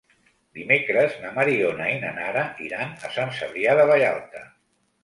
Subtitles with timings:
[0.59, 4.45] Dimecres na Mariona i na Nara iran a Sant Cebrià de Vallalta.